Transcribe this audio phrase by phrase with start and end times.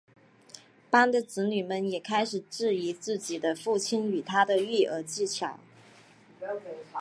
[0.89, 5.59] 班的子女们也开始质疑自己的父亲与他的育儿技巧。